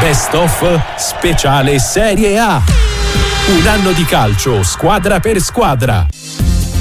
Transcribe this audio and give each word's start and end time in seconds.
Best 0.00 0.32
of 0.32 0.80
Speciale 0.96 1.78
Serie 1.78 2.38
A. 2.38 2.62
Un 3.58 3.66
anno 3.66 3.92
di 3.92 4.04
calcio, 4.04 4.62
squadra 4.62 5.20
per 5.20 5.42
squadra. 5.42 6.06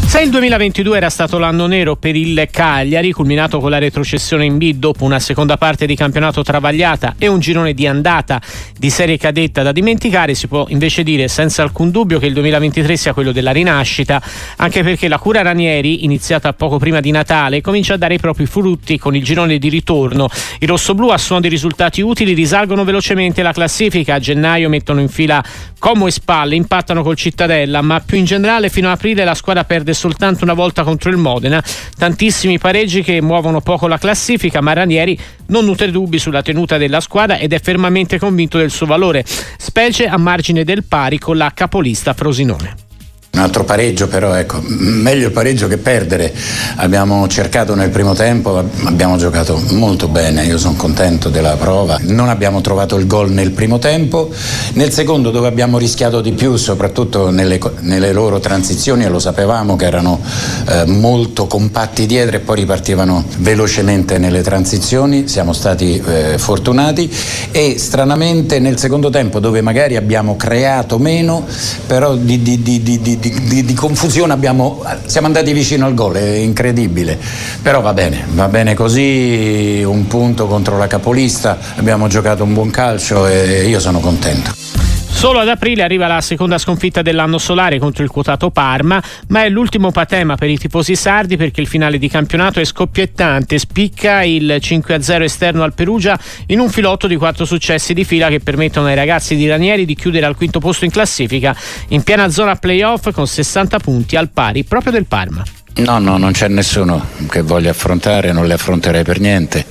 Se 0.05 0.21
il 0.21 0.31
2022 0.31 0.97
era 0.97 1.09
stato 1.09 1.37
l'anno 1.37 1.67
nero 1.67 1.95
per 1.95 2.15
il 2.15 2.47
Cagliari, 2.49 3.11
culminato 3.11 3.59
con 3.59 3.69
la 3.69 3.77
retrocessione 3.77 4.43
in 4.43 4.57
B 4.57 4.73
dopo 4.73 5.03
una 5.03 5.19
seconda 5.19 5.55
parte 5.55 5.85
di 5.85 5.95
campionato 5.95 6.41
travagliata 6.41 7.15
e 7.19 7.27
un 7.27 7.39
girone 7.39 7.73
di 7.73 7.85
andata 7.85 8.41
di 8.75 8.89
serie 8.89 9.17
cadetta 9.17 9.61
da 9.61 9.71
dimenticare, 9.71 10.33
si 10.33 10.47
può 10.47 10.65
invece 10.69 11.03
dire 11.03 11.27
senza 11.27 11.61
alcun 11.61 11.91
dubbio 11.91 12.17
che 12.17 12.25
il 12.25 12.33
2023 12.33 12.97
sia 12.97 13.13
quello 13.13 13.31
della 13.31 13.51
rinascita, 13.51 14.21
anche 14.57 14.81
perché 14.81 15.07
la 15.07 15.19
cura 15.19 15.43
Ranieri, 15.43 16.03
iniziata 16.03 16.53
poco 16.53 16.79
prima 16.79 17.01
di 17.01 17.11
Natale, 17.11 17.61
comincia 17.61 17.93
a 17.93 17.97
dare 17.97 18.15
i 18.15 18.19
propri 18.19 18.47
frutti 18.47 18.97
con 18.97 19.15
il 19.15 19.23
girone 19.23 19.59
di 19.59 19.69
ritorno. 19.69 20.27
I 20.59 20.65
rossoblù 20.65 21.09
a 21.09 21.17
suono 21.19 21.41
di 21.41 21.49
risultati 21.49 22.01
utili 22.01 22.33
risalgono 22.33 22.83
velocemente 22.83 23.43
la 23.43 23.51
classifica, 23.51 24.15
a 24.15 24.19
gennaio 24.19 24.69
mettono 24.69 25.01
in 25.01 25.09
fila 25.09 25.43
Como 25.77 26.07
e 26.07 26.11
Spalle, 26.11 26.55
impattano 26.55 27.03
col 27.03 27.15
Cittadella, 27.15 27.81
ma 27.81 28.01
più 28.01 28.17
in 28.17 28.25
generale 28.25 28.69
fino 28.69 28.89
a 28.89 28.93
aprile 28.93 29.23
la 29.23 29.35
squadra 29.35 29.63
perde 29.63 29.88
soltanto 29.93 30.43
una 30.43 30.53
volta 30.53 30.83
contro 30.83 31.09
il 31.09 31.17
Modena. 31.17 31.63
Tantissimi 31.97 32.57
pareggi 32.57 33.01
che 33.01 33.21
muovono 33.21 33.61
poco 33.61 33.87
la 33.87 33.97
classifica, 33.97 34.61
ma 34.61 34.73
Ranieri 34.73 35.17
non 35.47 35.65
nutre 35.65 35.91
dubbi 35.91 36.19
sulla 36.19 36.41
tenuta 36.41 36.77
della 36.77 36.99
squadra 36.99 37.37
ed 37.37 37.53
è 37.53 37.59
fermamente 37.59 38.19
convinto 38.19 38.57
del 38.57 38.71
suo 38.71 38.85
valore, 38.85 39.25
specie 39.25 40.07
a 40.07 40.17
margine 40.17 40.63
del 40.63 40.83
pari 40.83 41.17
con 41.17 41.37
la 41.37 41.51
capolista 41.53 42.13
Frosinone. 42.13 42.88
Un 43.31 43.41
altro 43.41 43.63
pareggio 43.63 44.07
però, 44.07 44.33
ecco, 44.33 44.59
meglio 44.65 45.27
il 45.27 45.31
pareggio 45.31 45.67
che 45.67 45.77
perdere. 45.77 46.33
Abbiamo 46.77 47.27
cercato 47.27 47.75
nel 47.75 47.89
primo 47.89 48.13
tempo, 48.13 48.61
abbiamo 48.83 49.17
giocato 49.17 49.61
molto 49.69 50.07
bene, 50.07 50.43
io 50.45 50.57
sono 50.57 50.73
contento 50.75 51.29
della 51.29 51.55
prova. 51.55 51.99
Non 52.01 52.27
abbiamo 52.27 52.59
trovato 52.61 52.97
il 52.97 53.05
gol 53.05 53.31
nel 53.31 53.51
primo 53.51 53.77
tempo, 53.77 54.29
nel 54.73 54.91
secondo 54.91 55.29
dove 55.29 55.47
abbiamo 55.47 55.77
rischiato 55.77 56.21
di 56.21 56.31
più, 56.31 56.55
soprattutto 56.55 57.29
nelle, 57.29 57.59
nelle 57.81 58.11
loro 58.11 58.39
transizioni, 58.39 59.05
e 59.05 59.09
lo 59.09 59.19
sapevamo 59.19 59.75
che 59.75 59.85
erano 59.85 60.19
eh, 60.67 60.85
molto 60.87 61.45
compatti 61.45 62.07
dietro 62.07 62.37
e 62.37 62.39
poi 62.39 62.57
ripartivano 62.57 63.23
velocemente 63.37 64.17
nelle 64.17 64.41
transizioni, 64.41 65.27
siamo 65.27 65.53
stati 65.53 66.01
eh, 66.05 66.37
fortunati 66.37 67.09
e 67.51 67.75
stranamente 67.77 68.59
nel 68.59 68.79
secondo 68.79 69.11
tempo 69.11 69.39
dove 69.39 69.61
magari 69.61 69.95
abbiamo 69.95 70.35
creato 70.35 70.97
meno, 70.97 71.45
però 71.85 72.15
di, 72.15 72.41
di, 72.41 72.61
di, 72.61 72.81
di 72.81 73.18
di, 73.19 73.29
di, 73.43 73.65
di, 73.65 73.73
confusione 73.73 74.33
abbiamo, 74.33 74.83
siamo 75.05 75.27
andati 75.27 75.53
vicino 75.53 75.85
al 75.85 75.93
gol, 75.93 76.15
è 76.15 76.35
incredibile. 76.35 77.17
Però 77.61 77.81
va 77.81 77.93
bene, 77.93 78.25
va 78.33 78.47
bene 78.47 78.73
così, 78.73 79.83
un 79.85 80.07
punto 80.07 80.47
contro 80.47 80.77
la 80.77 80.87
capolista, 80.87 81.57
abbiamo 81.75 82.07
giocato 82.07 82.43
un 82.43 82.53
buon 82.53 82.69
calcio 82.71 83.27
e 83.27 83.67
io 83.67 83.79
sono 83.79 83.99
contento. 83.99 84.78
Solo 85.19 85.39
ad 85.39 85.49
aprile 85.49 85.83
arriva 85.83 86.07
la 86.07 86.21
seconda 86.21 86.57
sconfitta 86.57 87.01
dell'anno 87.01 87.39
solare 87.39 87.77
contro 87.77 88.03
il 88.03 88.09
quotato 88.09 88.51
Parma, 88.51 89.03
ma 89.27 89.43
è 89.43 89.49
l'ultimo 89.49 89.91
patema 89.91 90.35
per 90.35 90.49
i 90.49 90.57
tifosi 90.57 90.95
sardi 90.95 91.35
perché 91.35 91.59
il 91.59 91.67
finale 91.67 91.97
di 91.97 92.07
campionato 92.07 92.61
è 92.61 92.63
scoppiettante. 92.63 93.59
Spicca 93.59 94.23
il 94.23 94.59
5-0 94.61 95.21
esterno 95.23 95.63
al 95.63 95.73
Perugia 95.73 96.17
in 96.45 96.59
un 96.59 96.69
filotto 96.69 97.05
di 97.05 97.17
quattro 97.17 97.43
successi 97.43 97.93
di 97.93 98.05
fila 98.05 98.29
che 98.29 98.39
permettono 98.39 98.87
ai 98.87 98.95
ragazzi 98.95 99.35
di 99.35 99.45
Ranieri 99.45 99.83
di 99.83 99.93
chiudere 99.93 100.25
al 100.25 100.37
quinto 100.37 100.59
posto 100.59 100.85
in 100.85 100.91
classifica 100.91 101.53
in 101.89 102.01
piena 102.01 102.29
zona 102.29 102.55
playoff 102.55 103.11
con 103.11 103.27
60 103.27 103.77
punti 103.79 104.15
al 104.15 104.29
pari 104.29 104.63
proprio 104.63 104.93
del 104.93 105.05
Parma. 105.05 105.43
No, 105.75 105.97
no, 105.97 106.17
non 106.17 106.33
c'è 106.33 106.49
nessuno 106.49 107.07
che 107.29 107.41
voglia 107.41 107.69
affrontare, 107.69 108.33
non 108.33 108.45
li 108.45 108.51
affronterei 108.51 109.03
per 109.03 109.19
niente, 109.19 109.65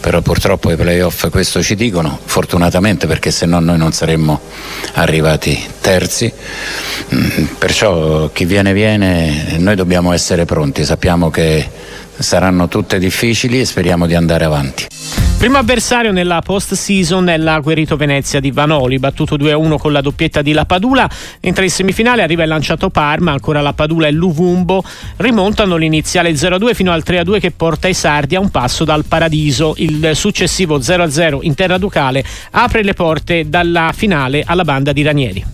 però 0.00 0.20
purtroppo 0.20 0.72
i 0.72 0.76
playoff 0.76 1.28
questo 1.30 1.62
ci 1.62 1.76
dicono, 1.76 2.18
fortunatamente 2.24 3.06
perché 3.06 3.30
se 3.30 3.46
no 3.46 3.60
noi 3.60 3.78
non 3.78 3.92
saremmo 3.92 4.40
arrivati 4.94 5.64
terzi, 5.80 6.32
mm, 7.14 7.44
perciò 7.58 8.30
chi 8.32 8.44
viene 8.46 8.72
viene, 8.72 9.56
noi 9.58 9.76
dobbiamo 9.76 10.12
essere 10.12 10.44
pronti, 10.44 10.84
sappiamo 10.84 11.30
che 11.30 11.68
saranno 12.18 12.66
tutte 12.66 12.98
difficili 12.98 13.60
e 13.60 13.64
speriamo 13.64 14.06
di 14.06 14.14
andare 14.14 14.44
avanti. 14.44 14.86
Primo 15.44 15.58
avversario 15.58 16.10
nella 16.10 16.40
post-season 16.40 17.28
è 17.28 17.36
l'Aguerito 17.36 17.96
Venezia 17.96 18.40
di 18.40 18.50
Vanoli, 18.50 18.98
battuto 18.98 19.36
2-1 19.36 19.76
con 19.76 19.92
la 19.92 20.00
doppietta 20.00 20.40
di 20.40 20.52
La 20.52 20.64
Padula. 20.64 21.06
Entra 21.38 21.64
in 21.64 21.68
semifinale, 21.68 22.22
arriva 22.22 22.44
il 22.44 22.48
lanciato 22.48 22.88
Parma, 22.88 23.32
ancora 23.32 23.60
La 23.60 23.74
Padula 23.74 24.06
e 24.06 24.10
Luvumbo. 24.10 24.82
Rimontano 25.18 25.76
l'iniziale 25.76 26.30
0-2 26.30 26.72
fino 26.72 26.92
al 26.92 27.02
3-2 27.06 27.40
che 27.40 27.50
porta 27.50 27.88
i 27.88 27.92
Sardi 27.92 28.36
a 28.36 28.40
un 28.40 28.48
passo 28.48 28.84
dal 28.84 29.04
paradiso. 29.04 29.74
Il 29.76 30.12
successivo 30.14 30.78
0-0 30.78 31.40
in 31.42 31.54
terra 31.54 31.76
ducale 31.76 32.24
apre 32.52 32.82
le 32.82 32.94
porte 32.94 33.46
dalla 33.46 33.92
finale 33.94 34.44
alla 34.46 34.64
banda 34.64 34.92
di 34.94 35.02
Ranieri. 35.02 35.44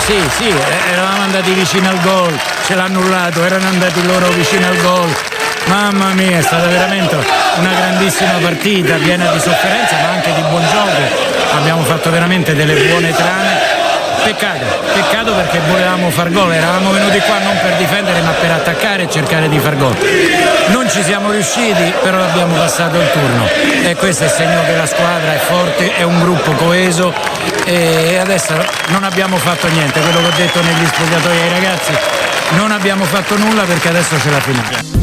Sì, 0.00 0.14
sì, 0.36 0.48
eh, 0.48 0.90
eravamo 0.90 1.22
andati 1.22 1.52
vicino 1.52 1.88
al 1.88 2.00
gol, 2.00 2.36
ce 2.66 2.74
l'ha 2.74 2.86
annullato, 2.86 3.44
erano 3.44 3.68
andati 3.68 4.04
loro 4.04 4.28
vicino 4.30 4.66
al 4.66 4.76
gol 4.78 5.31
Mamma 5.66 6.12
mia, 6.14 6.38
è 6.38 6.42
stata 6.42 6.66
veramente 6.66 7.14
una 7.14 7.72
grandissima 7.72 8.32
partita, 8.42 8.94
piena 8.96 9.26
di 9.30 9.40
sofferenza 9.40 9.96
ma 10.02 10.08
anche 10.10 10.32
di 10.34 10.42
buon 10.42 10.62
gioco. 10.70 11.00
Abbiamo 11.56 11.82
fatto 11.84 12.10
veramente 12.10 12.54
delle 12.54 12.74
buone 12.74 13.12
trame. 13.12 13.80
Peccato, 14.22 14.64
peccato 14.94 15.32
perché 15.32 15.58
volevamo 15.68 16.08
far 16.10 16.30
gol, 16.30 16.52
eravamo 16.52 16.92
venuti 16.92 17.18
qua 17.18 17.40
non 17.40 17.58
per 17.60 17.72
difendere 17.72 18.20
ma 18.20 18.30
per 18.30 18.52
attaccare 18.52 19.02
e 19.02 19.10
cercare 19.10 19.48
di 19.48 19.58
far 19.58 19.76
gol. 19.76 19.96
Non 20.68 20.88
ci 20.88 21.02
siamo 21.02 21.32
riusciti, 21.32 21.92
però 22.02 22.22
abbiamo 22.22 22.54
passato 22.54 23.00
il 23.00 23.10
turno 23.10 23.48
e 23.82 23.96
questo 23.96 24.22
è 24.22 24.26
il 24.26 24.32
segno 24.32 24.62
che 24.64 24.76
la 24.76 24.86
squadra 24.86 25.34
è 25.34 25.38
forte, 25.38 25.96
è 25.96 26.02
un 26.02 26.20
gruppo 26.20 26.52
coeso 26.52 27.12
e 27.64 28.16
adesso 28.16 28.54
non 28.88 29.02
abbiamo 29.02 29.38
fatto 29.38 29.66
niente, 29.66 29.98
quello 30.00 30.20
che 30.20 30.26
ho 30.26 30.36
detto 30.36 30.62
negli 30.62 30.86
spogliatoi 30.86 31.40
ai 31.40 31.48
ragazzi, 31.48 31.92
non 32.50 32.70
abbiamo 32.70 33.04
fatto 33.04 33.36
nulla 33.36 33.62
perché 33.62 33.88
adesso 33.88 34.14
c'è 34.22 34.30
la 34.30 34.40
finale. 34.40 35.01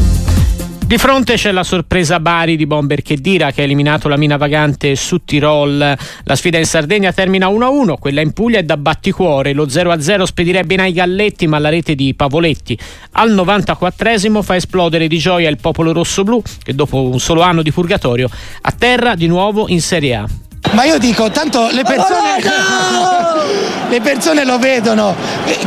Di 0.90 0.98
fronte 0.98 1.34
c'è 1.34 1.52
la 1.52 1.62
sorpresa 1.62 2.18
Bari 2.18 2.56
di 2.56 2.66
Bomber 2.66 3.00
Chedira 3.00 3.52
che 3.52 3.60
ha 3.60 3.64
eliminato 3.64 4.08
la 4.08 4.16
mina 4.16 4.36
vagante 4.36 4.96
su 4.96 5.24
Tirol. 5.24 5.96
La 6.24 6.34
sfida 6.34 6.58
in 6.58 6.64
Sardegna 6.64 7.12
termina 7.12 7.46
1-1, 7.46 7.94
quella 7.96 8.20
in 8.20 8.32
Puglia 8.32 8.58
è 8.58 8.64
da 8.64 8.76
batticuore. 8.76 9.52
Lo 9.52 9.66
0-0 9.66 10.22
spedirebbe 10.24 10.74
in 10.74 10.80
ai 10.80 10.92
Galletti, 10.92 11.46
ma 11.46 11.60
la 11.60 11.68
rete 11.68 11.94
di 11.94 12.12
Pavoletti 12.12 12.76
al 13.12 13.32
94esimo 13.32 14.42
fa 14.42 14.56
esplodere 14.56 15.06
di 15.06 15.18
gioia 15.18 15.48
il 15.48 15.58
popolo 15.60 15.92
rossoblu 15.92 16.42
che 16.60 16.74
dopo 16.74 17.00
un 17.00 17.20
solo 17.20 17.42
anno 17.42 17.62
di 17.62 17.70
purgatorio 17.70 18.28
atterra 18.62 19.14
di 19.14 19.28
nuovo 19.28 19.68
in 19.68 19.80
Serie 19.80 20.16
A. 20.16 20.28
Ma 20.72 20.84
io 20.84 20.98
dico, 20.98 21.30
tanto 21.30 21.68
le 21.70 21.82
persone, 21.82 22.38
le 23.88 24.00
persone 24.00 24.44
lo 24.44 24.58
vedono, 24.58 25.14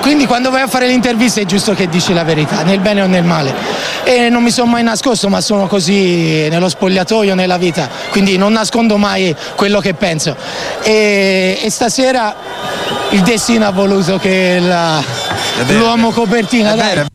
quindi 0.02 0.26
quando 0.26 0.50
vai 0.50 0.62
a 0.62 0.68
fare 0.68 0.88
l'intervista 0.88 1.42
è 1.42 1.46
giusto 1.46 1.74
che 1.74 1.90
dici 1.90 2.14
la 2.14 2.24
verità, 2.24 2.64
nel 2.64 2.80
bene 2.80 3.02
o 3.02 3.06
nel 3.06 3.24
male. 3.24 3.54
E 4.04 4.30
non 4.30 4.44
mi 4.44 4.52
sono 4.52 4.72
mai 4.72 4.84
nascosto, 4.84 5.30
ma 5.30 5.42
sono 5.42 5.68
così 5.68 6.48
nello 6.50 6.70
spogliatoio, 6.70 7.36
nella 7.36 7.58
vita, 7.58 7.90
quindi 8.12 8.38
non 8.38 8.54
nascondo 8.54 8.98
mai 8.98 9.36
quello 9.56 9.80
che 9.80 9.94
penso. 9.94 10.36
E, 10.84 11.60
e 11.62 11.70
stasera 11.70 12.36
il 13.10 13.22
destino 13.22 13.66
ha 13.66 13.72
voluto 13.72 14.18
che 14.18 14.60
la, 14.60 15.04
l'uomo 15.68 16.12
copertina... 16.12 16.76
Dai. 16.76 17.12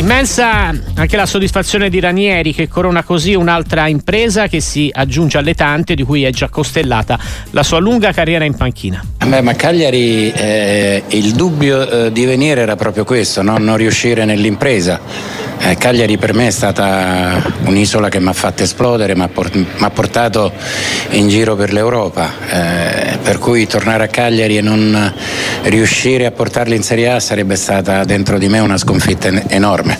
Immensa 0.00 0.72
anche 0.94 1.14
la 1.14 1.26
soddisfazione 1.26 1.90
di 1.90 2.00
Ranieri 2.00 2.54
che 2.54 2.68
corona 2.68 3.02
così 3.02 3.34
un'altra 3.34 3.86
impresa 3.86 4.46
che 4.46 4.58
si 4.60 4.90
aggiunge 4.90 5.36
alle 5.36 5.52
tante 5.52 5.94
di 5.94 6.04
cui 6.04 6.24
è 6.24 6.30
già 6.30 6.48
costellata 6.48 7.18
la 7.50 7.62
sua 7.62 7.80
lunga 7.80 8.10
carriera 8.10 8.46
in 8.46 8.54
panchina. 8.54 9.04
Beh, 9.22 9.42
ma 9.42 9.52
Cagliari 9.52 10.32
eh, 10.32 11.02
il 11.08 11.32
dubbio 11.32 12.06
eh, 12.06 12.12
di 12.12 12.24
venire 12.24 12.62
era 12.62 12.76
proprio 12.76 13.04
questo, 13.04 13.42
no? 13.42 13.58
non 13.58 13.76
riuscire 13.76 14.24
nell'impresa. 14.24 14.98
Eh, 15.62 15.76
Cagliari 15.76 16.16
per 16.16 16.32
me 16.32 16.46
è 16.46 16.50
stata 16.50 17.42
un'isola 17.64 18.08
che 18.08 18.18
mi 18.18 18.28
ha 18.28 18.32
fatto 18.32 18.62
esplodere, 18.62 19.14
mi 19.14 19.22
ha 19.22 19.90
portato 19.90 20.52
in 21.10 21.28
giro 21.28 21.54
per 21.54 21.72
l'Europa, 21.72 22.30
eh, 22.48 23.18
per 23.22 23.38
cui 23.38 23.66
tornare 23.66 24.04
a 24.04 24.08
Cagliari 24.08 24.56
e 24.56 24.62
non 24.62 25.12
riuscire 25.64 26.24
a 26.24 26.30
portarli 26.30 26.74
in 26.74 26.82
Serie 26.82 27.10
A 27.10 27.20
sarebbe 27.20 27.56
stata 27.56 28.04
dentro 28.04 28.38
di 28.38 28.48
me 28.48 28.58
una 28.58 28.78
sconfitta 28.78 29.28
enorme. 29.48 29.98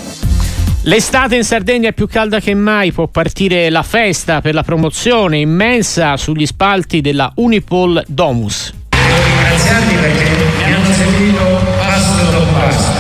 L'estate 0.85 1.37
in 1.37 1.45
Sardegna 1.45 1.91
è 1.91 1.93
più 1.93 2.09
calda 2.09 2.41
che 2.41 2.55
mai, 2.55 2.91
può 2.91 3.07
partire 3.07 3.69
la 3.69 3.83
festa 3.83 4.41
per 4.41 4.55
la 4.55 4.63
promozione 4.63 5.37
immensa 5.37 6.17
sugli 6.17 6.47
spalti 6.47 7.03
della 7.03 7.31
Unipol 7.35 8.03
Domus. 8.07 8.73
Ringraziarli 8.89 9.95
perché 9.95 10.25
mi 10.65 10.73
hanno 10.73 10.93
seguito 10.95 11.43
passo 11.77 12.31
dopo 12.31 12.53
passo, 12.55 12.93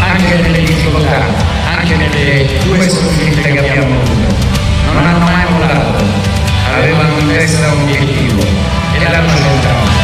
anche 0.00 0.34
nelle 0.42 0.64
difficoltà, 0.64 1.51
anche 1.82 1.96
nelle 1.96 2.46
due 2.62 2.88
sconfitte 2.88 3.40
che 3.42 3.58
abbiamo 3.58 4.00
avuto. 4.00 4.34
Non 4.84 5.04
hanno 5.04 5.18
mai 5.18 5.50
mollato, 5.50 6.04
avevano 6.76 7.18
in 7.18 7.26
testa 7.26 7.72
un 7.72 7.80
obiettivo 7.82 8.40
e 8.40 9.10
l'hanno 9.10 9.28
centrato. 9.28 10.01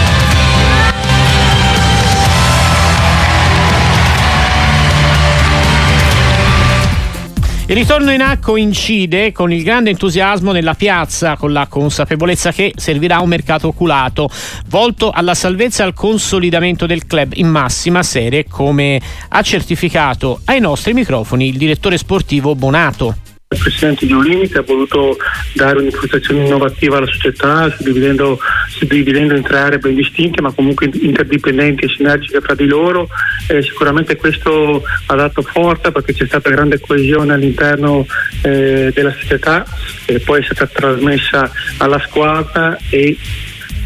Il 7.68 7.76
ritorno 7.76 8.12
in 8.12 8.22
A 8.22 8.38
coincide 8.38 9.30
con 9.30 9.52
il 9.52 9.62
grande 9.62 9.90
entusiasmo 9.90 10.52
nella 10.52 10.72
piazza, 10.72 11.36
con 11.36 11.52
la 11.52 11.66
consapevolezza 11.66 12.50
che 12.50 12.72
servirà 12.74 13.18
un 13.18 13.28
mercato 13.28 13.68
oculato, 13.68 14.30
volto 14.68 15.10
alla 15.10 15.34
salvezza 15.34 15.82
e 15.82 15.86
al 15.88 15.92
consolidamento 15.92 16.86
del 16.86 17.06
club 17.06 17.32
in 17.34 17.48
massima 17.48 18.02
serie, 18.02 18.46
come 18.48 18.98
ha 19.28 19.42
certificato 19.42 20.40
ai 20.46 20.60
nostri 20.60 20.94
microfoni 20.94 21.48
il 21.48 21.58
direttore 21.58 21.98
sportivo 21.98 22.54
Bonato. 22.54 23.27
Il 23.50 23.60
presidente 23.62 24.04
di 24.04 24.12
Ulini 24.12 24.46
che 24.46 24.58
ha 24.58 24.62
voluto 24.62 25.16
dare 25.54 25.78
un'impostazione 25.78 26.44
innovativa 26.44 26.98
alla 26.98 27.06
società, 27.06 27.70
suddividendo, 27.70 28.38
suddividendo 28.68 29.34
in 29.34 29.42
tre 29.42 29.58
aree 29.58 29.78
ben 29.78 29.94
distinte 29.94 30.42
ma 30.42 30.52
comunque 30.52 30.90
interdipendenti 30.92 31.86
e 31.86 31.88
sinergiche 31.88 32.42
fra 32.42 32.54
di 32.54 32.66
loro. 32.66 33.08
Eh, 33.48 33.62
sicuramente 33.62 34.16
questo 34.16 34.82
ha 35.06 35.14
dato 35.14 35.40
forza 35.40 35.90
perché 35.90 36.12
c'è 36.12 36.26
stata 36.26 36.50
grande 36.50 36.78
coesione 36.78 37.32
all'interno 37.32 38.06
eh, 38.42 38.90
della 38.92 39.14
società 39.18 39.64
e 40.04 40.20
poi 40.20 40.40
è 40.40 40.44
stata 40.44 40.66
trasmessa 40.66 41.50
alla 41.78 41.98
squadra 42.00 42.76
e 42.90 43.16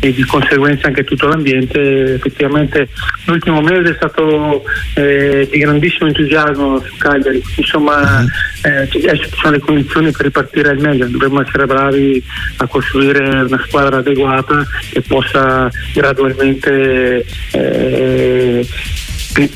e 0.04 0.12
di 0.12 0.24
conseguenza 0.24 0.88
anche 0.88 1.04
tutto 1.04 1.28
l'ambiente. 1.28 2.14
Effettivamente 2.14 2.88
l'ultimo 3.26 3.60
mese 3.60 3.92
è 3.92 3.94
stato 3.94 4.64
eh, 4.94 5.48
di 5.48 5.58
grandissimo 5.60 6.08
entusiasmo 6.08 6.80
su 6.80 6.96
Cagliari, 6.96 7.40
insomma 7.56 8.20
mhm. 8.20 8.28
eh, 8.62 8.88
ci 8.90 9.00
sono 9.40 9.52
le 9.52 9.60
condizioni 9.60 10.10
per 10.10 10.22
ripartire 10.22 10.70
al 10.70 10.78
meglio, 10.78 11.06
dovremmo 11.06 11.40
essere 11.40 11.66
bravi 11.66 12.20
a 12.56 12.66
costruire 12.66 13.42
una 13.42 13.62
squadra 13.64 13.98
adeguata 13.98 14.66
che 14.90 15.02
possa 15.02 15.70
gradualmente 15.94 17.24
eh, 17.52 18.66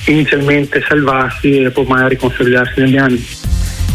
inizialmente 0.07 0.85
salvarsi 0.87 1.63
e 1.63 1.71
poi 1.71 1.87
magari 1.87 2.17
consolidarsi 2.17 2.81
negli 2.81 2.97
anni. 2.97 3.46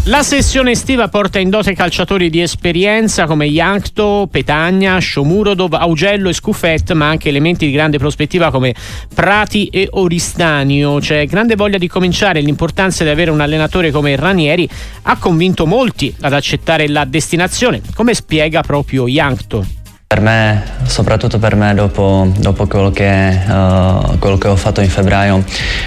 La 0.06 0.24
sessione 0.24 0.72
estiva 0.72 1.10
porta 1.10 1.38
in 1.38 1.52
dote 1.52 1.76
calciatori 1.76 2.32
di 2.32 2.42
esperienza 2.42 3.28
come 3.28 3.46
Yankto, 3.46 4.28
Petagna, 4.32 5.00
Shomurodov, 5.00 5.76
Augello 5.76 6.30
e 6.30 6.34
Scuffet, 6.34 6.92
ma 6.94 7.08
anche 7.08 7.30
elementi 7.30 7.68
di 7.68 7.72
grande 7.72 8.00
prospettiva 8.00 8.50
come 8.50 8.74
Prati 9.14 9.68
e 9.68 9.90
Oristanio. 9.92 10.98
C'è 10.98 11.28
grande 11.28 11.56
voglia 11.56 11.78
di 11.78 11.88
cominciare, 11.88 12.42
l'importanza 12.42 13.04
di 13.04 13.12
avere 13.12 13.30
un 13.30 13.42
allenatore 13.42 13.92
come 13.92 14.16
Ranieri 14.16 14.68
ha 15.04 15.18
convinto 15.18 15.68
molti 15.68 16.14
ad 16.22 16.34
accettare 16.34 16.88
la 16.88 17.06
destinazione, 17.06 17.82
come 17.94 18.16
spiega 18.16 18.62
proprio 18.62 19.08
Yankto. 19.08 19.81
Per 20.12 20.20
me, 20.20 20.62
soprattutto 20.84 21.40
per 21.40 21.56
me, 21.56 21.74
dopo, 21.74 22.30
dopo 22.36 22.68
quello, 22.68 22.92
che, 22.92 23.40
uh, 23.48 24.20
quello, 24.20 24.38
che, 24.38 24.50
ho 24.50 24.58
fatto 24.58 24.82
in 24.82 24.90
febbraio, 24.90 25.42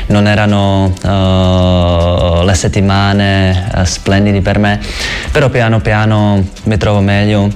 non 0.06 0.26
erano 0.26 0.94
uh, 1.02 2.42
le 2.42 2.54
settimane 2.54 3.68
uh, 3.74 3.84
splendidi 3.84 4.40
per 4.40 4.58
me, 4.58 4.80
però 5.30 5.50
piano 5.50 5.80
piano 5.80 6.42
mi 6.62 6.76
trovo 6.78 7.00
meglio 7.00 7.50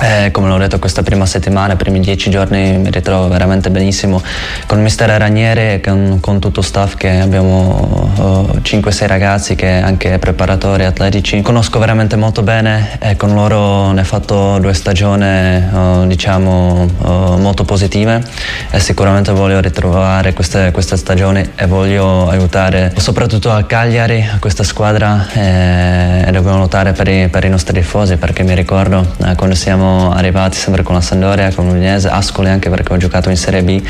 eh, 0.00 0.30
come 0.30 0.48
l'ho 0.48 0.58
detto 0.58 0.78
questa 0.78 1.02
prima 1.02 1.26
settimana, 1.26 1.72
i 1.72 1.76
primi 1.76 2.00
dieci 2.00 2.30
giorni 2.30 2.78
mi 2.78 2.90
ritrovo 2.90 3.28
veramente 3.28 3.70
benissimo 3.70 4.22
con 4.66 4.80
mister 4.80 5.10
Ranieri 5.10 5.72
e 5.72 5.80
con, 5.82 6.18
con, 6.20 6.38
tutto 6.38 6.62
staff 6.62 6.94
che 6.94 7.18
abbiamo 7.18 8.10
uh, 8.16 8.58
5-6 8.62 9.06
ragazzi 9.06 9.54
che 9.56 9.68
anche 9.68 10.18
preparatori 10.18 10.84
atletici. 10.84 11.42
Conosco 11.42 11.78
veramente 11.80 12.14
molto 12.16 12.42
bene 12.42 12.98
e 13.00 13.16
con 13.16 13.34
loro 13.34 13.90
ne 13.90 14.02
ho 14.02 14.04
fatto 14.04 14.58
due 14.60 14.72
stagioni 14.72 15.64
uh, 15.72 16.06
diciamo 16.06 16.86
uh, 16.98 17.36
molto 17.38 17.64
positive 17.64 18.22
e 18.70 18.78
sicuramente 18.78 19.32
voglio 19.32 19.60
ritrovare 19.60 20.32
queste, 20.32 20.70
queste, 20.70 20.96
stagioni 20.96 21.50
e 21.56 21.66
voglio 21.66 22.28
aiutare 22.28 22.92
soprattutto 22.96 23.50
a 23.50 23.64
Cagliari, 23.64 24.28
a 24.32 24.38
questa 24.38 24.62
squadra 24.62 25.26
e, 25.32 26.24
e 26.26 26.30
dobbiamo 26.30 26.58
lottare 26.58 26.92
per 26.92 27.08
i, 27.08 27.28
per 27.28 27.44
i 27.44 27.48
nostri 27.48 27.80
tifosi 27.80 28.16
perché 28.16 28.42
mi 28.44 28.54
ricordo 28.54 29.04
eh, 29.24 29.34
quando 29.34 29.54
siamo 29.54 29.87
arrivati 30.12 30.56
sempre 30.56 30.82
con 30.82 30.94
la 30.94 31.00
Sandoria, 31.00 31.52
con 31.54 31.66
l'Udinese, 31.66 32.08
Ascoli 32.08 32.48
anche 32.48 32.70
perché 32.70 32.92
ho 32.92 32.96
giocato 32.96 33.30
in 33.30 33.36
Serie 33.36 33.62
B, 33.62 33.82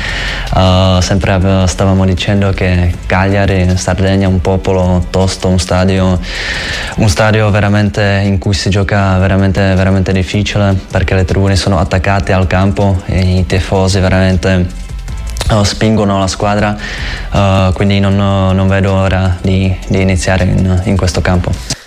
uh, 0.55 0.99
sempre 1.01 1.67
stavamo 1.67 2.05
dicendo 2.05 2.51
che 2.51 2.93
Cagliari, 3.05 3.77
Sardegna 3.77 4.25
è 4.25 4.29
un 4.29 4.41
popolo 4.41 5.05
tosto, 5.09 5.47
un 5.47 5.59
stadio, 5.59 6.19
un 6.95 7.09
stadio 7.09 7.51
in 8.23 8.37
cui 8.39 8.53
si 8.53 8.69
gioca 8.69 9.17
veramente, 9.17 9.73
veramente 9.75 10.11
difficile 10.11 10.75
perché 10.91 11.15
le 11.15 11.25
tribune 11.25 11.55
sono 11.55 11.79
attaccate 11.79 12.33
al 12.33 12.47
campo 12.47 13.01
e 13.05 13.37
i 13.39 13.45
tifosi 13.45 13.99
veramente 13.99 14.87
Uh, 15.49 15.63
spingono 15.63 16.19
la 16.19 16.27
squadra, 16.27 16.77
uh, 17.31 17.73
quindi 17.73 17.99
non, 17.99 18.15
non, 18.15 18.67
vedo 18.67 18.93
l'ora 18.93 19.35
di, 19.41 19.75
di 19.87 19.99
iniziare 19.99 20.43
in, 20.43 20.81
in 20.83 20.95
questo 20.95 21.21
campo. 21.21 21.78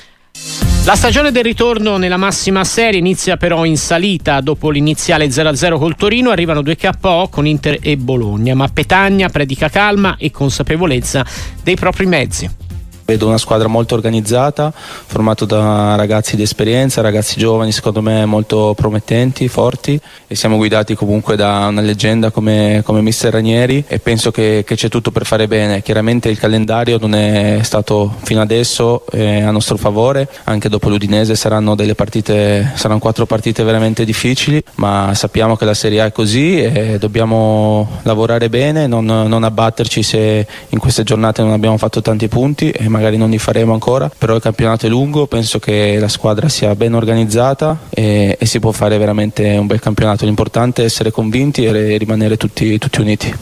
La 0.84 0.96
stagione 0.96 1.30
del 1.30 1.44
ritorno 1.44 1.96
nella 1.96 2.16
massima 2.16 2.64
serie 2.64 2.98
inizia 2.98 3.36
però 3.36 3.64
in 3.64 3.76
salita. 3.76 4.40
Dopo 4.40 4.68
l'iniziale 4.68 5.26
0-0 5.26 5.78
col 5.78 5.94
Torino 5.94 6.30
arrivano 6.30 6.60
due 6.60 6.76
KO 6.76 7.28
con 7.30 7.46
Inter 7.46 7.78
e 7.80 7.96
Bologna, 7.96 8.56
ma 8.56 8.66
Petagna 8.66 9.28
predica 9.28 9.68
calma 9.68 10.16
e 10.18 10.32
consapevolezza 10.32 11.24
dei 11.62 11.76
propri 11.76 12.06
mezzi. 12.06 12.61
Vedo 13.12 13.26
una 13.26 13.36
squadra 13.36 13.68
molto 13.68 13.94
organizzata, 13.94 14.72
formata 14.72 15.44
da 15.44 15.96
ragazzi 15.96 16.34
di 16.34 16.40
esperienza, 16.40 17.02
ragazzi 17.02 17.38
giovani 17.38 17.70
secondo 17.70 18.00
me 18.00 18.24
molto 18.24 18.72
promettenti, 18.74 19.48
forti 19.48 20.00
e 20.26 20.34
siamo 20.34 20.56
guidati 20.56 20.94
comunque 20.94 21.36
da 21.36 21.66
una 21.68 21.82
leggenda 21.82 22.30
come, 22.30 22.80
come 22.82 23.02
mister 23.02 23.30
Ranieri 23.30 23.84
e 23.86 23.98
penso 23.98 24.30
che, 24.30 24.64
che, 24.66 24.76
c'è 24.76 24.88
tutto 24.88 25.10
per 25.10 25.26
fare 25.26 25.46
bene. 25.46 25.82
Chiaramente 25.82 26.30
il 26.30 26.38
calendario 26.38 26.96
non 26.96 27.14
è 27.14 27.58
stato 27.64 28.14
fino 28.22 28.40
adesso 28.40 29.04
eh, 29.12 29.42
a 29.42 29.50
nostro 29.50 29.76
favore, 29.76 30.26
anche 30.44 30.70
dopo 30.70 30.88
l'Udinese 30.88 31.34
saranno 31.34 31.74
delle 31.74 31.94
partite, 31.94 32.72
saranno 32.76 32.98
quattro 32.98 33.26
partite 33.26 33.62
veramente 33.62 34.06
difficili, 34.06 34.62
ma 34.76 35.12
sappiamo 35.14 35.54
che 35.54 35.66
la 35.66 35.74
Serie 35.74 36.00
A 36.00 36.06
è 36.06 36.12
così 36.12 36.62
e 36.62 36.96
dobbiamo 36.98 37.98
lavorare 38.04 38.48
bene, 38.48 38.86
non, 38.86 39.04
non 39.04 39.44
abbatterci 39.44 40.02
se 40.02 40.46
in 40.70 40.78
queste 40.78 41.02
giornate 41.02 41.42
non 41.42 41.52
abbiamo 41.52 41.76
fatto 41.76 42.00
tanti 42.00 42.28
punti 42.28 42.72
magari 42.92 43.01
non 43.10 43.30
li 43.30 43.38
faremo 43.38 43.72
ancora, 43.72 44.10
però 44.16 44.36
il 44.36 44.42
campionato 44.42 44.86
è 44.86 44.88
lungo, 44.88 45.26
penso 45.26 45.58
che 45.58 45.98
la 45.98 46.08
squadra 46.08 46.48
sia 46.48 46.74
ben 46.74 46.94
organizzata 46.94 47.78
e, 47.90 48.36
e 48.38 48.46
si 48.46 48.60
può 48.60 48.72
fare 48.72 48.98
veramente 48.98 49.56
un 49.56 49.66
bel 49.66 49.80
campionato. 49.80 50.24
L'importante 50.24 50.82
è 50.82 50.84
essere 50.84 51.10
convinti 51.10 51.64
e 51.64 51.98
rimanere 51.98 52.36
tutti, 52.36 52.78
tutti 52.78 53.00
uniti. 53.00 53.34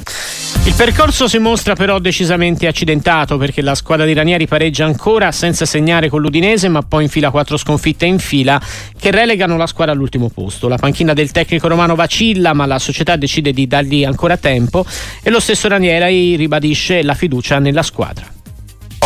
Il 0.64 0.74
percorso 0.74 1.26
si 1.26 1.38
mostra 1.38 1.74
però 1.74 1.98
decisamente 1.98 2.66
accidentato 2.66 3.36
perché 3.38 3.62
la 3.62 3.74
squadra 3.74 4.04
di 4.04 4.12
Ranieri 4.12 4.46
pareggia 4.46 4.84
ancora 4.84 5.32
senza 5.32 5.64
segnare 5.64 6.08
con 6.08 6.20
l'Udinese 6.20 6.68
ma 6.68 6.82
poi 6.82 7.04
infila 7.04 7.30
quattro 7.30 7.56
sconfitte 7.56 8.04
in 8.04 8.18
fila 8.18 8.60
che 8.98 9.10
relegano 9.10 9.56
la 9.56 9.66
squadra 9.66 9.94
all'ultimo 9.94 10.28
posto. 10.28 10.68
La 10.68 10.76
panchina 10.76 11.14
del 11.14 11.30
tecnico 11.30 11.68
romano 11.68 11.94
vacilla 11.94 12.52
ma 12.52 12.66
la 12.66 12.78
società 12.78 13.16
decide 13.16 13.52
di 13.52 13.66
dargli 13.66 14.04
ancora 14.04 14.36
tempo 14.36 14.84
e 15.22 15.30
lo 15.30 15.40
stesso 15.40 15.68
Ranieri 15.68 16.36
ribadisce 16.36 17.02
la 17.02 17.14
fiducia 17.14 17.58
nella 17.58 17.82
squadra. 17.82 18.39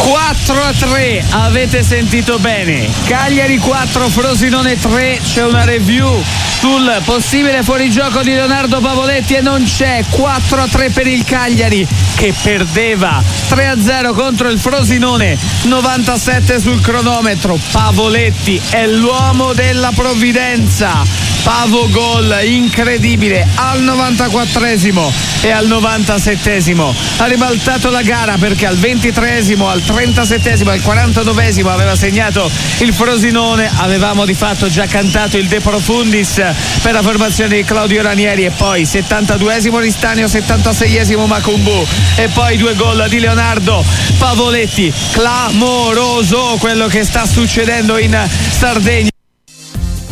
4 0.04 0.62
a 0.62 0.72
3, 0.72 1.24
avete 1.30 1.82
sentito 1.82 2.38
bene. 2.38 2.86
Cagliari 3.06 3.56
4, 3.56 4.10
Frosinone 4.10 4.78
3, 4.78 5.18
c'è 5.24 5.46
una 5.46 5.64
review 5.64 6.22
sul 6.60 7.00
possibile 7.04 7.62
fuorigioco 7.62 8.20
di 8.20 8.32
Leonardo 8.32 8.80
Pavoletti 8.80 9.32
e 9.32 9.40
non 9.40 9.64
c'è 9.64 10.04
4 10.10 10.60
a 10.60 10.68
3 10.68 10.90
per 10.90 11.06
il 11.06 11.24
Cagliari 11.24 11.86
che 12.16 12.34
perdeva 12.42 13.22
3 13.48 13.66
a 13.66 13.76
0 13.82 14.12
contro 14.12 14.50
il 14.50 14.58
Frosinone, 14.58 15.38
97 15.62 16.60
sul 16.60 16.82
cronometro. 16.82 17.58
Pavoletti 17.70 18.60
è 18.68 18.86
l'uomo 18.86 19.54
della 19.54 19.90
provvidenza. 19.94 21.32
Pavo 21.42 21.90
gol 21.90 22.38
incredibile 22.44 23.46
al 23.56 23.82
94esimo 23.82 25.12
e 25.42 25.50
al 25.50 25.66
97esimo. 25.66 26.94
Ha 27.18 27.26
ribaltato 27.26 27.90
la 27.90 28.00
gara 28.00 28.36
perché 28.38 28.64
al 28.64 28.76
23esimo, 28.76 29.68
al 29.68 29.82
37esimo, 29.94 30.70
al 30.70 30.80
49esimo 30.80 31.68
aveva 31.68 31.94
segnato 31.94 32.50
il 32.78 32.92
Frosinone. 32.92 33.70
Avevamo 33.76 34.24
di 34.24 34.34
fatto 34.34 34.68
già 34.68 34.86
cantato 34.86 35.36
il 35.36 35.46
De 35.46 35.60
Profundis 35.60 36.42
per 36.82 36.92
la 36.92 37.02
formazione 37.02 37.56
di 37.56 37.64
Claudio 37.64 38.02
Ranieri 38.02 38.44
e 38.44 38.50
poi 38.50 38.82
72esimo 38.82 39.78
Ristanio, 39.78 40.26
76esimo 40.26 41.26
Macumbu 41.26 41.86
e 42.16 42.28
poi 42.28 42.56
due 42.56 42.74
gol 42.74 43.06
di 43.08 43.20
Leonardo 43.20 43.84
Pavoletti. 44.18 44.92
Clamoroso 45.12 46.56
quello 46.58 46.88
che 46.88 47.04
sta 47.04 47.24
succedendo 47.24 47.96
in 47.96 48.18
Sardegna. 48.50 49.13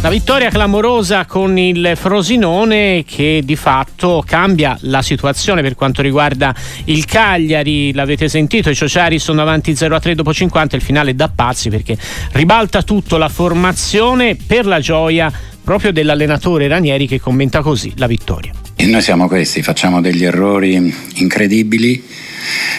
La 0.02 0.08
vittoria 0.08 0.50
clamorosa 0.50 1.26
con 1.26 1.56
il 1.56 1.92
Frosinone 1.94 3.04
che 3.06 3.40
di 3.44 3.54
fatto 3.54 4.24
cambia 4.26 4.76
la 4.80 5.00
situazione 5.00 5.62
per 5.62 5.76
quanto 5.76 6.02
riguarda 6.02 6.52
il 6.86 7.04
Cagliari. 7.04 7.92
L'avete 7.92 8.28
sentito, 8.28 8.68
i 8.68 8.74
Ciociari 8.74 9.20
sono 9.20 9.42
avanti 9.42 9.70
0-3 9.74 10.14
dopo 10.14 10.34
50, 10.34 10.74
il 10.74 10.82
finale 10.82 11.14
da 11.14 11.30
pazzi 11.32 11.70
perché 11.70 11.96
ribalta 12.32 12.82
tutto 12.82 13.16
la 13.16 13.28
formazione 13.28 14.34
per 14.34 14.66
la 14.66 14.80
gioia 14.80 15.32
proprio 15.62 15.92
dell'allenatore 15.92 16.66
Ranieri 16.66 17.06
che 17.06 17.20
commenta 17.20 17.62
così 17.62 17.92
la 17.94 18.08
vittoria. 18.08 18.52
Noi 18.78 19.02
siamo 19.02 19.28
questi, 19.28 19.62
facciamo 19.62 20.00
degli 20.00 20.24
errori 20.24 20.92
incredibili, 21.14 22.04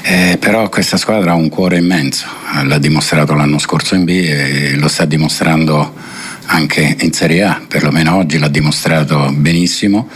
eh, 0.03 0.37
però 0.37 0.67
questa 0.67 0.97
squadra 0.97 1.31
ha 1.31 1.35
un 1.35 1.47
cuore 1.47 1.77
immenso, 1.77 2.25
l'ha 2.65 2.77
dimostrato 2.79 3.33
l'anno 3.33 3.59
scorso 3.59 3.95
in 3.95 4.03
B 4.03 4.09
e 4.09 4.75
lo 4.75 4.89
sta 4.89 5.05
dimostrando 5.05 6.11
anche 6.45 6.95
in 6.99 7.11
Serie 7.11 7.43
A, 7.43 7.61
perlomeno 7.67 8.15
oggi 8.15 8.37
l'ha 8.37 8.47
dimostrato 8.47 9.31
benissimo. 9.33 10.09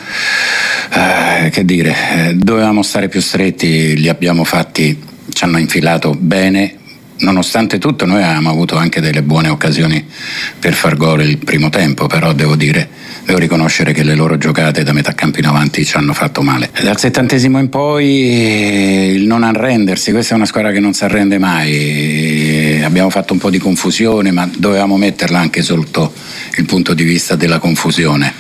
Eh, 0.94 1.50
che 1.50 1.66
dire, 1.66 1.96
eh, 2.30 2.34
dovevamo 2.36 2.82
stare 2.82 3.08
più 3.10 3.22
stretti, 3.22 3.98
li 3.98 4.10
abbiamo 4.10 4.44
fatti, 4.44 5.02
ci 5.32 5.44
hanno 5.44 5.58
infilato 5.58 6.16
bene, 6.18 6.77
nonostante 7.20 7.80
tutto 7.80 8.06
noi 8.06 8.24
avevamo 8.24 8.50
avuto 8.50 8.76
anche 8.76 9.02
delle 9.02 9.24
buone 9.24 9.50
occasioni 9.50 10.06
per 10.60 10.74
far 10.74 10.96
gol 10.98 11.22
il 11.22 11.38
primo 11.38 11.70
tempo, 11.70 12.08
però 12.08 12.34
devo 12.34 12.56
dire, 12.56 12.90
devo 13.26 13.40
riconoscere 13.40 13.94
che 13.94 14.04
le 14.04 14.16
loro 14.16 14.38
giocate 14.38 14.84
da 14.84 14.94
metà 14.94 15.14
campo 15.14 15.40
in 15.40 15.46
avanti 15.46 15.86
ci 15.86 15.96
hanno 15.98 16.14
fatto 16.14 16.42
male. 16.42 16.70
Dal 16.82 16.98
settantesimo 16.98 17.60
in 17.60 17.70
poi 17.70 19.14
il 19.16 19.26
non 19.26 19.44
arrendersi, 19.44 20.12
questa 20.12 20.34
è 20.34 20.38
una 20.38 20.46
squadra 20.46 20.72
che 20.72 20.80
non 20.80 20.94
si 20.94 21.04
arrende 21.04 21.38
mai, 21.38 22.82
abbiamo 22.84 23.10
fatto 23.10 23.34
un 23.34 23.40
po' 23.40 23.50
di 23.50 23.58
confusione, 23.58 24.32
ma 24.32 24.50
dovevamo 24.56 24.98
metterla 24.98 25.40
anche 25.40 25.62
sotto 25.62 26.14
il 26.58 26.66
punto 26.66 26.94
di 26.94 27.04
vista 27.04 27.36
della 27.36 27.60
confusione 27.60 28.34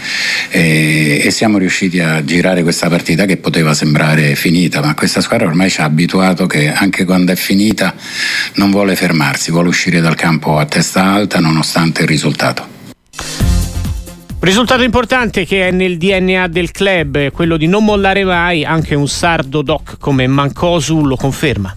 e, 0.50 1.22
e 1.24 1.31
siamo 1.31 1.57
riusciti 1.57 2.00
a 2.00 2.24
girare 2.24 2.63
questa 2.63 2.89
partita 2.89 3.25
che 3.25 3.38
poteva 3.38 3.74
sembrare 3.74 4.36
finita, 4.36 4.81
ma 4.81 4.96
questa 4.96 5.22
squadra 5.22 5.48
ormai 5.48 5.69
ci 5.69 5.81
ha 5.81 5.84
abituato 5.84 6.48
che 6.48 6.72
anche 6.72 7.05
quando 7.05 7.31
è 7.31 7.36
finita 7.36 7.93
non 8.55 8.66
vuole 8.71 8.95
fermarsi, 8.95 9.51
vuole 9.51 9.69
uscire 9.69 10.00
dal 10.00 10.15
campo 10.15 10.57
a 10.57 10.65
testa 10.65 11.03
alta 11.03 11.39
nonostante 11.39 12.01
il 12.01 12.07
risultato. 12.07 12.75
Risultato 14.39 14.83
importante 14.83 15.45
che 15.45 15.67
è 15.67 15.71
nel 15.71 15.97
DNA 15.97 16.47
del 16.47 16.71
club, 16.71 17.31
quello 17.31 17.57
di 17.57 17.67
non 17.67 17.83
mollare 17.83 18.24
mai, 18.24 18.63
anche 18.63 18.95
un 18.95 19.07
sardo 19.07 19.62
doc 19.62 19.97
come 20.00 20.27
Mancosu 20.27 21.03
lo 21.05 21.15
conferma. 21.15 21.75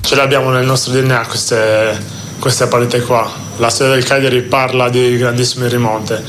Ce 0.00 0.14
l'abbiamo 0.14 0.50
nel 0.50 0.64
nostro 0.64 0.92
DNA 0.92 1.26
queste, 1.26 1.98
queste 2.38 2.66
partite 2.66 3.02
qua. 3.02 3.30
La 3.58 3.68
storia 3.68 3.94
del 3.94 4.04
Cagliari 4.04 4.40
parla 4.42 4.88
di 4.88 5.16
grandissime 5.18 5.68
rimonte. 5.68 6.22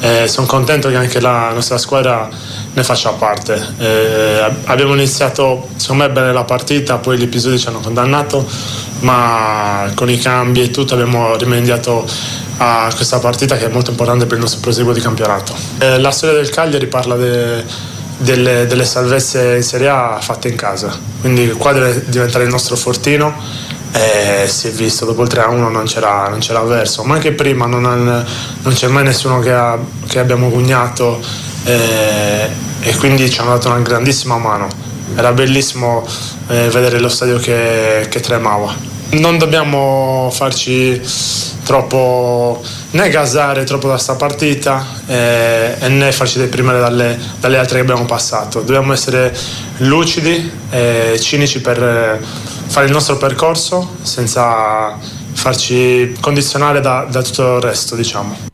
Eh, 0.00 0.26
sono 0.26 0.46
contento 0.48 0.88
che 0.88 0.96
anche 0.96 1.20
la 1.20 1.52
nostra 1.52 1.78
squadra 1.78 2.28
ne 2.74 2.84
faccia 2.84 3.10
parte. 3.12 3.58
Eh, 3.78 4.52
abbiamo 4.64 4.94
iniziato 4.94 5.68
secondo 5.76 6.02
me 6.04 6.10
bene 6.10 6.32
la 6.32 6.44
partita, 6.44 6.98
poi 6.98 7.16
gli 7.16 7.22
episodi 7.22 7.58
ci 7.58 7.68
hanno 7.68 7.78
condannato, 7.78 8.44
ma 9.02 9.90
con 9.94 10.10
i 10.10 10.18
cambi 10.18 10.62
e 10.62 10.70
tutto 10.70 10.94
abbiamo 10.94 11.36
rimediato 11.36 12.06
a 12.58 12.90
questa 12.94 13.18
partita 13.18 13.56
che 13.56 13.66
è 13.66 13.68
molto 13.68 13.90
importante 13.90 14.26
per 14.26 14.34
il 14.34 14.42
nostro 14.42 14.60
proseguo 14.60 14.92
di 14.92 15.00
campionato. 15.00 15.54
Eh, 15.78 15.98
la 15.98 16.10
storia 16.10 16.36
del 16.36 16.48
Cagliari 16.48 16.86
parla 16.86 17.16
de, 17.16 17.64
delle, 18.18 18.66
delle, 18.66 18.84
salvezze 18.84 19.56
in 19.56 19.62
Serie 19.62 19.88
A 19.88 20.18
fatte 20.20 20.48
in 20.48 20.56
casa, 20.56 20.96
quindi 21.20 21.50
qua 21.50 21.72
deve 21.72 22.04
diventare 22.06 22.44
il 22.44 22.50
nostro 22.50 22.76
fortino. 22.76 23.70
Eh, 23.94 24.48
si 24.48 24.68
è 24.68 24.70
visto 24.70 25.04
dopo 25.04 25.22
il 25.22 25.28
3-1 25.28 25.70
non 25.70 25.84
c'era, 25.84 26.28
non 26.28 26.38
c'era 26.38 26.62
verso, 26.62 27.02
ma 27.02 27.14
anche 27.14 27.32
prima 27.32 27.66
non, 27.66 27.82
non 27.82 28.72
c'è 28.72 28.86
mai 28.86 29.04
nessuno 29.04 29.38
che, 29.40 29.52
ha, 29.52 29.78
che 30.06 30.18
abbiamo 30.18 30.48
cugnato 30.48 31.20
eh, 31.64 32.48
e 32.80 32.96
quindi 32.96 33.30
ci 33.30 33.40
hanno 33.40 33.50
dato 33.50 33.68
una 33.68 33.80
grandissima 33.80 34.38
mano. 34.38 34.91
Era 35.14 35.32
bellissimo 35.32 36.06
eh, 36.48 36.68
vedere 36.70 36.98
lo 36.98 37.08
stadio 37.08 37.38
che, 37.38 38.06
che 38.08 38.20
tremava. 38.20 38.74
Non 39.10 39.36
dobbiamo 39.38 40.30
farci 40.32 41.00
troppo 41.64 42.62
né 42.92 43.08
gasare 43.08 43.64
troppo 43.64 43.86
da 43.86 43.94
questa 43.94 44.14
partita 44.14 44.84
eh, 45.06 45.76
e 45.78 45.88
né 45.88 46.12
farci 46.12 46.38
deprimere 46.38 46.80
dalle, 46.80 47.18
dalle, 47.38 47.58
altre 47.58 47.76
che 47.76 47.82
abbiamo 47.82 48.06
passato. 48.06 48.60
Dobbiamo 48.60 48.92
essere 48.92 49.36
lucidi 49.78 50.50
e 50.70 51.18
cinici 51.20 51.60
per 51.60 52.20
fare 52.66 52.86
il 52.86 52.92
nostro 52.92 53.16
percorso 53.16 53.96
senza 54.02 54.98
farci 55.32 56.16
condizionare 56.20 56.80
da, 56.80 57.06
da 57.08 57.22
tutto 57.22 57.56
il 57.56 57.62
resto, 57.62 57.96
diciamo. 57.96 58.51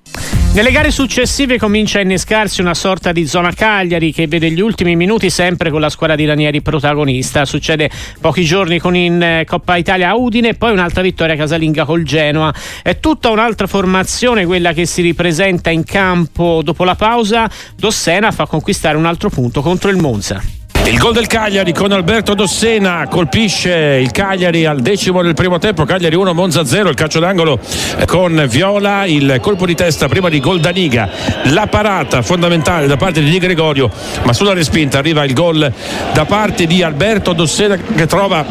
Nelle 0.58 0.72
gare 0.72 0.90
successive 0.90 1.56
comincia 1.56 2.00
a 2.00 2.02
innescarsi 2.02 2.60
una 2.60 2.74
sorta 2.74 3.12
di 3.12 3.28
zona 3.28 3.52
Cagliari 3.52 4.12
che 4.12 4.26
vede 4.26 4.50
gli 4.50 4.60
ultimi 4.60 4.96
minuti 4.96 5.30
sempre 5.30 5.70
con 5.70 5.80
la 5.80 5.88
squadra 5.88 6.16
di 6.16 6.24
Ranieri 6.24 6.62
protagonista. 6.62 7.44
Succede 7.44 7.88
pochi 8.20 8.42
giorni 8.42 8.80
con 8.80 8.96
in 8.96 9.22
eh, 9.22 9.44
Coppa 9.46 9.76
Italia 9.76 10.08
a 10.08 10.16
Udine 10.16 10.48
e 10.48 10.54
poi 10.54 10.72
un'altra 10.72 11.00
vittoria 11.00 11.36
casalinga 11.36 11.84
col 11.84 12.02
Genoa. 12.02 12.52
È 12.82 12.98
tutta 12.98 13.30
un'altra 13.30 13.68
formazione 13.68 14.46
quella 14.46 14.72
che 14.72 14.84
si 14.84 15.00
ripresenta 15.00 15.70
in 15.70 15.84
campo 15.84 16.60
dopo 16.64 16.82
la 16.82 16.96
pausa. 16.96 17.48
Dossena 17.76 18.32
fa 18.32 18.46
conquistare 18.46 18.96
un 18.96 19.06
altro 19.06 19.28
punto 19.28 19.62
contro 19.62 19.90
il 19.90 19.96
Monza. 19.98 20.42
Il 20.88 20.96
gol 20.96 21.12
del 21.12 21.26
Cagliari 21.26 21.74
con 21.74 21.92
Alberto 21.92 22.32
Dossena 22.32 23.06
colpisce 23.10 23.98
il 24.00 24.10
Cagliari 24.10 24.64
al 24.64 24.80
decimo 24.80 25.22
del 25.22 25.34
primo 25.34 25.58
tempo, 25.58 25.84
Cagliari 25.84 26.14
1, 26.14 26.32
Monza 26.32 26.64
0, 26.64 26.88
il 26.88 26.94
calcio 26.94 27.20
d'angolo 27.20 27.60
con 28.06 28.46
Viola, 28.48 29.04
il 29.04 29.36
colpo 29.42 29.66
di 29.66 29.74
testa 29.74 30.08
prima 30.08 30.30
di 30.30 30.40
Goldaniga, 30.40 31.10
la 31.50 31.66
parata 31.66 32.22
fondamentale 32.22 32.86
da 32.86 32.96
parte 32.96 33.22
di 33.22 33.28
Di 33.28 33.38
Gregorio, 33.38 33.90
ma 34.22 34.32
sulla 34.32 34.54
respinta 34.54 34.96
arriva 34.96 35.24
il 35.24 35.34
gol 35.34 35.70
da 36.14 36.24
parte 36.24 36.66
di 36.66 36.82
Alberto 36.82 37.34
Dossena 37.34 37.76
che 37.76 38.06
trova 38.06 38.46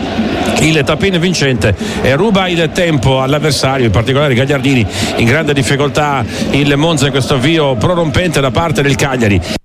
il 0.59 0.83
tapin 0.85 1.19
vincente 1.19 1.75
e 2.03 2.13
ruba 2.13 2.47
il 2.47 2.69
tempo 2.71 3.19
all'avversario, 3.19 3.87
in 3.87 3.91
particolare 3.91 4.35
Gagliardini 4.35 4.85
in 5.15 5.25
grande 5.25 5.53
difficoltà. 5.53 6.23
Il 6.51 6.77
Monza 6.77 7.07
in 7.07 7.11
questo 7.11 7.33
avvio 7.33 7.73
prorompente 7.73 8.39
da 8.39 8.51
parte 8.51 8.83
del 8.83 8.95
Cagliari. 8.95 9.56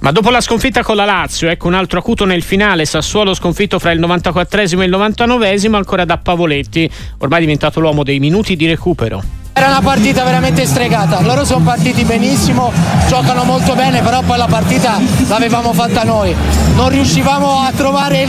Ma 0.00 0.12
dopo 0.12 0.30
la 0.30 0.40
sconfitta 0.40 0.82
con 0.82 0.96
la 0.96 1.04
Lazio, 1.04 1.50
ecco 1.50 1.66
un 1.66 1.74
altro 1.74 1.98
acuto 1.98 2.24
nel 2.24 2.42
finale, 2.42 2.86
Sassuolo 2.86 3.34
sconfitto 3.34 3.78
fra 3.78 3.90
il 3.90 4.00
94esimo 4.00 4.80
e 4.80 4.84
il 4.86 4.90
99esimo 4.90 5.74
ancora 5.74 6.06
da 6.06 6.16
Pavoletti, 6.16 6.90
ormai 7.18 7.40
diventato 7.40 7.80
l'uomo 7.80 8.02
dei 8.02 8.18
minuti 8.18 8.56
di 8.56 8.66
recupero. 8.66 9.39
Era 9.52 9.66
una 9.66 9.80
partita 9.80 10.22
veramente 10.22 10.64
stregata, 10.64 11.20
loro 11.20 11.44
sono 11.44 11.64
partiti 11.64 12.04
benissimo, 12.04 12.72
giocano 13.08 13.42
molto 13.42 13.74
bene, 13.74 14.00
però 14.00 14.22
poi 14.22 14.38
la 14.38 14.46
partita 14.46 14.98
l'avevamo 15.26 15.72
fatta 15.72 16.04
noi. 16.04 16.34
Non 16.74 16.88
riuscivamo 16.88 17.60
a 17.60 17.72
trovare 17.74 18.28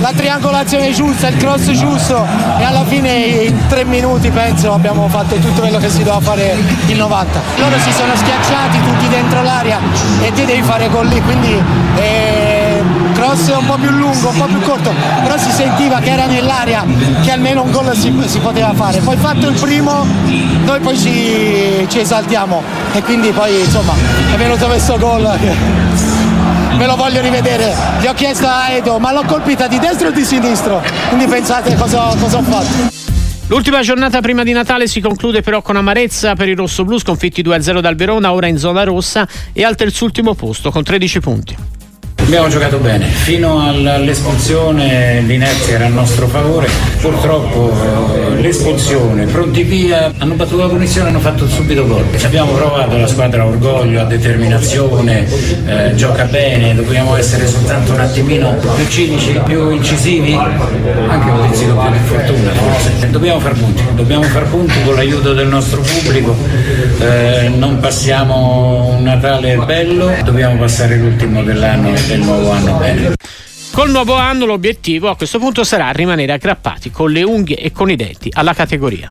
la 0.00 0.12
triangolazione 0.14 0.92
giusta, 0.92 1.28
il 1.28 1.36
cross 1.36 1.70
giusto 1.70 2.26
e 2.58 2.62
alla 2.62 2.84
fine 2.84 3.10
in 3.10 3.66
tre 3.68 3.84
minuti 3.84 4.30
penso 4.30 4.72
abbiamo 4.72 5.08
fatto 5.08 5.36
tutto 5.36 5.60
quello 5.60 5.78
che 5.78 5.88
si 5.88 5.98
doveva 5.98 6.20
fare 6.20 6.56
in 6.86 6.96
90. 6.96 7.40
Loro 7.56 7.78
si 7.78 7.92
sono 7.92 8.14
schiacciati 8.14 8.80
tutti 8.82 9.08
dentro 9.08 9.42
l'aria 9.42 9.78
e 10.22 10.32
te 10.32 10.44
devi 10.44 10.62
fare 10.62 10.88
gol 10.88 11.06
lì, 11.06 11.20
quindi 11.22 11.62
eh, 11.96 12.39
cross 13.20 13.48
un 13.48 13.66
po' 13.66 13.76
più 13.76 13.90
lungo, 13.90 14.30
un 14.30 14.36
po' 14.38 14.46
più 14.46 14.60
corto, 14.60 14.90
però 15.22 15.36
si 15.36 15.50
sentiva 15.50 16.00
che 16.00 16.10
era 16.10 16.24
nell'aria 16.24 16.84
che 17.22 17.30
almeno 17.30 17.62
un 17.62 17.70
gol 17.70 17.94
si, 17.94 18.12
si 18.24 18.38
poteva 18.38 18.72
fare. 18.72 19.00
Poi 19.00 19.16
fatto 19.18 19.46
il 19.46 19.58
primo 19.60 20.06
noi 20.64 20.80
poi 20.80 20.96
ci, 20.96 21.86
ci 21.88 21.98
esaltiamo 22.00 22.62
e 22.92 23.02
quindi 23.02 23.30
poi 23.30 23.60
insomma 23.60 23.92
è 24.32 24.36
venuto 24.36 24.66
questo 24.66 24.98
gol 24.98 25.28
me 26.76 26.86
lo 26.86 26.96
voglio 26.96 27.20
rivedere. 27.20 27.74
Gli 28.00 28.06
ho 28.06 28.14
chiesto 28.14 28.46
a 28.46 28.70
Edo, 28.70 28.98
ma 28.98 29.12
l'ho 29.12 29.24
colpita 29.26 29.68
di 29.68 29.78
destra 29.78 30.08
o 30.08 30.10
di 30.10 30.24
sinistro? 30.24 30.82
Quindi 31.08 31.26
pensate 31.26 31.74
cosa, 31.74 32.14
cosa 32.18 32.38
ho 32.38 32.42
fatto. 32.42 32.98
L'ultima 33.48 33.82
giornata 33.82 34.20
prima 34.22 34.44
di 34.44 34.52
Natale 34.52 34.86
si 34.86 35.00
conclude 35.00 35.42
però 35.42 35.60
con 35.60 35.76
amarezza 35.76 36.34
per 36.34 36.48
i 36.48 36.54
rossoblù 36.54 36.98
sconfitti 36.98 37.42
2-0 37.42 37.80
dal 37.80 37.96
Verona, 37.96 38.32
ora 38.32 38.46
in 38.46 38.56
zona 38.56 38.84
rossa 38.84 39.28
e 39.52 39.62
al 39.62 39.74
terzultimo 39.74 40.32
posto 40.34 40.70
con 40.70 40.82
13 40.82 41.20
punti. 41.20 41.79
Abbiamo 42.30 42.46
giocato 42.46 42.78
bene, 42.78 43.06
fino 43.06 43.60
all'espulsione 43.60 45.20
l'inerzia 45.22 45.74
era 45.74 45.86
a 45.86 45.88
nostro 45.88 46.28
favore, 46.28 46.68
purtroppo 47.00 47.72
eh, 47.72 48.40
l'espulsione, 48.40 49.26
pronti 49.26 49.64
via, 49.64 50.12
hanno 50.16 50.34
battuto 50.34 50.62
la 50.62 50.68
punizione 50.68 51.08
e 51.08 51.10
hanno 51.10 51.18
fatto 51.18 51.48
subito 51.48 51.84
gol. 51.88 52.04
Abbiamo 52.22 52.52
provato 52.52 52.96
la 52.96 53.08
squadra 53.08 53.42
a 53.42 53.46
orgoglio, 53.46 54.02
a 54.02 54.04
determinazione, 54.04 55.26
eh, 55.66 55.94
gioca 55.96 56.22
bene, 56.26 56.72
dobbiamo 56.76 57.16
essere 57.16 57.48
soltanto 57.48 57.94
un 57.94 58.00
attimino 58.00 58.54
più 58.76 58.86
cinici, 58.86 59.40
più 59.44 59.70
incisivi, 59.70 60.32
anche 60.34 61.30
un 61.30 61.50
pizzico 61.50 61.74
più 61.74 61.90
di 61.90 61.98
fortuna 62.04 62.50
forse. 62.52 63.10
Dobbiamo 63.10 63.40
far 63.40 63.54
punti, 63.54 63.82
dobbiamo 63.96 64.22
far 64.22 64.44
punti 64.44 64.74
con 64.84 64.94
l'aiuto 64.94 65.32
del 65.32 65.48
nostro 65.48 65.80
pubblico, 65.80 66.36
eh, 67.00 67.48
non 67.56 67.80
passiamo 67.80 68.94
un 68.96 69.02
Natale 69.02 69.56
bello, 69.56 70.12
dobbiamo 70.22 70.60
passare 70.60 70.94
l'ultimo 70.94 71.42
dell'anno 71.42 71.90
del 72.06 72.19
nuovo 72.24 72.50
anno 72.50 72.74
bene. 72.74 73.14
Col 73.72 73.90
nuovo 73.90 74.14
anno 74.14 74.46
l'obiettivo 74.46 75.08
a 75.08 75.16
questo 75.16 75.38
punto 75.38 75.62
sarà 75.62 75.90
rimanere 75.90 76.32
aggrappati 76.32 76.90
con 76.90 77.12
le 77.12 77.22
unghie 77.22 77.56
e 77.56 77.70
con 77.70 77.88
i 77.88 77.96
denti 77.96 78.28
alla 78.32 78.52
categoria. 78.52 79.08